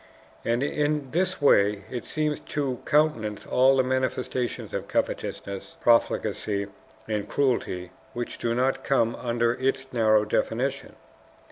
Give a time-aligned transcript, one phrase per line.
[0.43, 6.65] And in this way it seems to countenance all the manifestations of covetousness, profligacy,
[7.07, 10.95] and cruelty which do not come under its narrow definition.